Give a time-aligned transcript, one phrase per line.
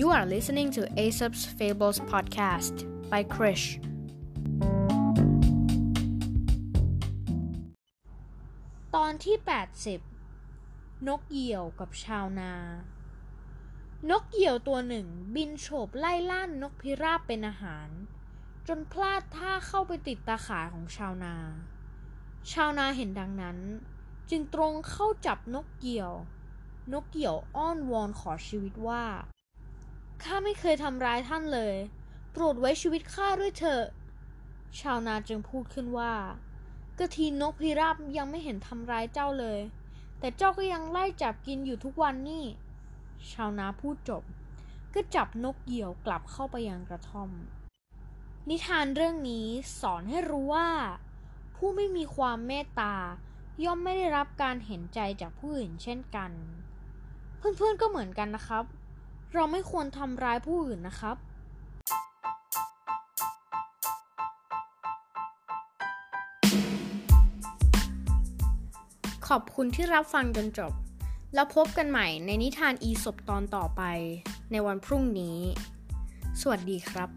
[0.00, 2.74] You are listening to Aesop's Fables podcast
[3.12, 3.66] by Krish.
[8.94, 9.36] ตอนที่
[10.22, 12.54] 80 นกเหยี่ยวกับชาวนา
[14.10, 17.88] นกเหยี่ยวตัวหนึ่งบินโฉบไล่ล่านนกพิราบเป็นอาหาร
[18.68, 21.36] จนพลาดท่าเข้าไปติดตาขาของชาวนา
[22.52, 23.58] ชาวนาเห็นดังนั้น
[24.30, 26.12] จึงตรงเข้าจับนกเหยี่ยว
[26.92, 29.04] นกเหยี่ยวอ้อนวอนขอชีวิตว่า
[30.26, 31.76] ข้าไม่เคยทำร้ายท่านเลย
[32.32, 33.84] โปรดไว้ชีวิตข้าด้วยเถอะ
[34.80, 36.12] ชาวนาจึงพูดขึ้นว่า
[36.98, 39.60] กระทีนกพิราบยังไม่เห็นทำร้ายเจ้าเลย
[40.18, 42.44] แต่เจ้าก็ยังไล่จับกินอยู่ทุกวันนี่
[43.30, 44.22] ชาวนาพูดจบ
[44.94, 47.30] ก็จับนกเหยี่ยวกลับเข้าไปยังกระท่อม
[48.48, 49.46] นิทานเรื่องนี้
[49.80, 50.68] สอนให้รู้ว่า
[51.56, 52.94] ผู้ไม่มีความเมตตา
[53.64, 56.30] ย่อมไม่ได้รับการเห็นใจจากผู้อื่นเช่นกัน
[57.38, 58.64] เพื่อนๆก็เหมือนกันนะครับ
[59.34, 61.16] เราไม่ควรทำร้ายผู้อื่นนะครับ
[69.28, 70.72] ขอบคุณที่รับฟังจนจบ
[71.34, 73.82] แล้วพบกันใหม่ในนิทานอีสบตอนต่อไป
[74.52, 75.38] ในวันพรุ่งนี้
[76.40, 77.10] สวัสดีครับ